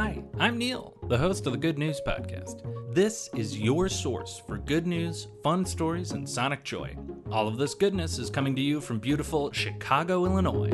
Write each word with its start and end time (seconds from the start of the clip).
Hi, 0.00 0.22
I'm 0.38 0.58
Neil, 0.58 0.94
the 1.08 1.18
host 1.18 1.44
of 1.48 1.52
the 1.52 1.58
Good 1.58 1.76
News 1.76 2.00
Podcast. 2.06 2.62
This 2.94 3.28
is 3.34 3.58
your 3.58 3.88
source 3.88 4.40
for 4.46 4.56
good 4.56 4.86
news, 4.86 5.26
fun 5.42 5.64
stories, 5.64 6.12
and 6.12 6.28
sonic 6.28 6.62
joy. 6.62 6.96
All 7.32 7.48
of 7.48 7.58
this 7.58 7.74
goodness 7.74 8.16
is 8.20 8.30
coming 8.30 8.54
to 8.54 8.62
you 8.62 8.80
from 8.80 9.00
beautiful 9.00 9.50
Chicago, 9.50 10.24
Illinois. 10.24 10.70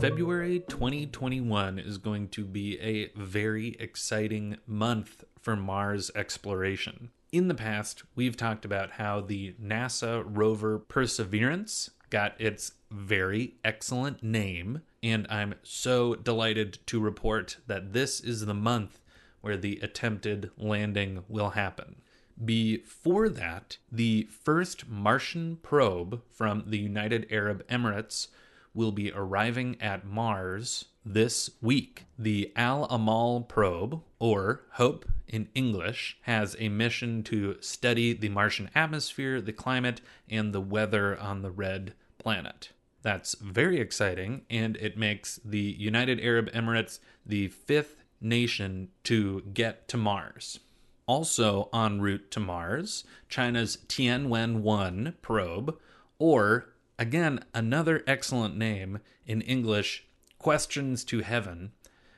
February 0.00 0.58
2021 0.66 1.78
is 1.78 1.98
going 1.98 2.26
to 2.30 2.44
be 2.44 2.80
a 2.80 3.12
very 3.16 3.76
exciting 3.78 4.56
month 4.66 5.22
for 5.40 5.54
Mars 5.54 6.10
exploration. 6.16 7.10
In 7.30 7.46
the 7.46 7.54
past, 7.54 8.02
we've 8.16 8.36
talked 8.36 8.64
about 8.64 8.90
how 8.90 9.20
the 9.20 9.54
NASA 9.62 10.24
rover 10.26 10.80
Perseverance 10.80 11.90
got 12.10 12.38
its 12.40 12.72
very 12.90 13.54
excellent 13.64 14.22
name, 14.22 14.82
and 15.02 15.26
I'm 15.30 15.54
so 15.62 16.14
delighted 16.16 16.78
to 16.86 17.00
report 17.00 17.58
that 17.66 17.92
this 17.92 18.20
is 18.20 18.46
the 18.46 18.54
month 18.54 19.00
where 19.40 19.56
the 19.56 19.78
attempted 19.82 20.50
landing 20.58 21.24
will 21.28 21.50
happen. 21.50 22.02
Before 22.42 23.28
that, 23.28 23.78
the 23.90 24.28
first 24.30 24.88
Martian 24.88 25.56
probe 25.56 26.22
from 26.32 26.64
the 26.66 26.78
United 26.78 27.26
Arab 27.30 27.66
Emirates 27.68 28.28
will 28.74 28.92
be 28.92 29.10
arriving 29.12 29.76
at 29.80 30.06
Mars 30.06 30.86
this 31.04 31.50
week. 31.60 32.04
The 32.18 32.52
Al 32.56 32.84
Amal 32.84 33.42
probe, 33.42 34.02
or 34.18 34.62
HOPE 34.72 35.06
in 35.28 35.48
English, 35.54 36.18
has 36.22 36.56
a 36.58 36.68
mission 36.68 37.22
to 37.24 37.56
study 37.60 38.12
the 38.12 38.28
Martian 38.28 38.70
atmosphere, 38.74 39.40
the 39.40 39.52
climate, 39.52 40.00
and 40.28 40.52
the 40.52 40.60
weather 40.60 41.18
on 41.18 41.42
the 41.42 41.50
red 41.50 41.94
planet. 42.18 42.70
That's 43.02 43.34
very 43.36 43.80
exciting, 43.80 44.42
and 44.50 44.76
it 44.76 44.98
makes 44.98 45.40
the 45.44 45.58
United 45.78 46.20
Arab 46.20 46.50
Emirates 46.52 46.98
the 47.24 47.48
fifth 47.48 47.96
nation 48.20 48.88
to 49.04 49.42
get 49.54 49.88
to 49.88 49.96
Mars. 49.96 50.60
Also 51.06 51.70
en 51.72 52.00
route 52.00 52.30
to 52.30 52.40
Mars, 52.40 53.04
China's 53.28 53.78
Tianwen 53.88 54.60
1 54.60 55.14
probe, 55.22 55.78
or 56.18 56.74
again, 57.00 57.42
another 57.54 58.04
excellent 58.06 58.56
name 58.56 59.00
in 59.26 59.40
English, 59.40 60.04
Questions 60.38 61.02
to 61.04 61.20
Heaven, 61.20 61.72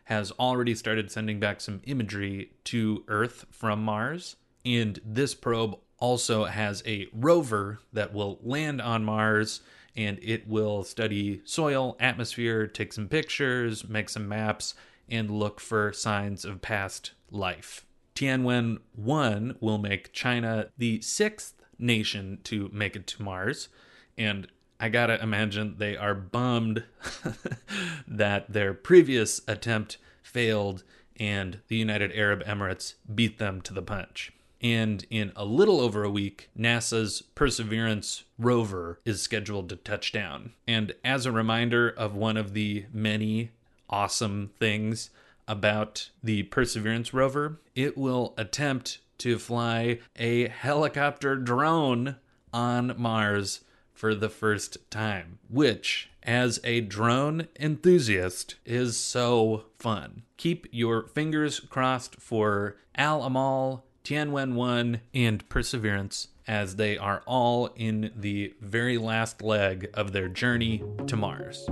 has 0.05 0.33
already 0.33 0.75
started 0.75 1.11
sending 1.11 1.39
back 1.41 1.61
some 1.61 1.81
imagery 1.85 2.53
to 2.65 3.05
Earth 3.07 3.47
from 3.51 3.83
Mars. 3.83 4.37
And 4.67 5.01
this 5.05 5.35
probe 5.35 5.79
also 5.99 6.45
has 6.45 6.83
a 6.85 7.07
rover 7.13 7.79
that 7.93 8.13
will 8.13 8.41
land 8.43 8.83
on 8.83 9.05
Mars 9.05 9.61
and 9.95 10.19
it 10.21 10.49
will 10.49 10.83
study 10.83 11.43
soil, 11.45 11.97
atmosphere, 12.01 12.67
take 12.67 12.93
some 12.93 13.09
pictures, 13.09 13.89
make 13.89 14.09
some 14.09 14.29
maps, 14.29 14.75
and 15.09 15.31
look 15.31 15.61
for 15.61 15.93
signs 15.93 16.45
of 16.45 16.63
past 16.63 17.13
life. 17.31 17.87
Tianwen 18.15 18.79
1 18.95 19.57
will 19.61 19.79
make 19.79 20.13
China 20.13 20.69
the 20.79 21.01
sixth 21.03 21.63
nation 21.79 22.39
to 22.45 22.71
make 22.73 22.97
it 22.97 23.07
to 23.09 23.23
Mars, 23.23 23.69
and 24.17 24.49
I 24.83 24.89
gotta 24.89 25.23
imagine 25.23 25.77
they 25.79 25.97
are 25.97 26.13
bummed 26.13 26.83
that 28.09 28.53
their 28.53 28.75
previous 28.75 29.41
attempt 29.47 29.97
failed 30.25 30.83
and 31.21 31.61
the 31.69 31.77
United 31.77 32.11
Arab 32.17 32.43
Emirates 32.43 32.95
beat 33.15 33.39
them 33.39 33.61
to 33.61 33.73
the 33.73 33.81
punch. 33.81 34.33
And 34.61 35.07
in 35.09 35.31
a 35.37 35.45
little 35.45 35.81
over 35.81 36.03
a 36.03 36.11
week, 36.11 36.51
NASA's 36.59 37.23
Perseverance 37.37 38.25
rover 38.41 38.99
is 39.05 39.23
scheduled 39.23 39.69
to 39.69 39.77
touch 39.77 40.11
down. 40.11 40.53
And 40.67 40.97
as 41.05 41.27
a 41.27 41.33
reminder 41.33 41.89
of 41.89 42.17
one 42.17 42.37
of 42.37 42.53
the 42.53 42.87
many 42.93 43.53
awesome 43.89 44.51
things 44.59 45.11
about 45.47 46.11
the 46.25 46.43
Perseverance 46.45 47.15
rover, 47.15 47.61
it 47.77 47.97
will 47.97 48.35
attempt 48.37 48.99
to 49.19 49.39
fly 49.39 50.01
a 50.17 50.49
helicopter 50.49 51.37
drone 51.37 52.17
on 52.53 52.95
Mars 52.99 53.61
for 53.95 54.15
the 54.15 54.29
first 54.29 54.79
time, 54.91 55.39
which, 55.49 56.11
as 56.23 56.61
a 56.65 56.81
drone 56.81 57.49
enthusiast, 57.59 58.57
is 58.65 58.97
so 58.97 59.65
fun. 59.79 60.23
Keep 60.37 60.67
your 60.71 61.07
fingers 61.09 61.61
crossed 61.61 62.17
for 62.17 62.77
Al 62.95 63.23
Amal, 63.23 63.85
Tianwen 64.05 64.55
1, 64.55 65.01
and 65.15 65.49
Perseverance 65.49 66.29
as 66.47 66.77
they 66.77 66.99
are 66.99 67.23
all 67.27 67.69
in 67.77 68.13
the 68.17 68.55
very 68.61 68.99
last 68.99 69.43
leg 69.43 69.89
of 69.95 70.13
their 70.13 70.29
journey 70.29 70.83
to 71.07 71.17
Mars. 71.17 71.67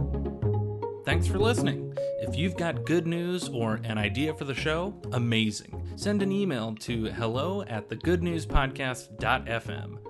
Thanks 1.04 1.26
for 1.26 1.38
listening. 1.38 1.94
If 2.20 2.36
you've 2.36 2.56
got 2.56 2.84
good 2.84 3.06
news 3.06 3.48
or 3.48 3.80
an 3.82 3.98
idea 3.98 4.34
for 4.34 4.44
the 4.44 4.54
show, 4.54 4.94
amazing. 5.12 5.90
Send 5.96 6.22
an 6.22 6.30
email 6.30 6.76
to 6.80 7.06
hello 7.06 7.62
at 7.62 7.88
thegoodnewspodcast.fm. 7.88 10.09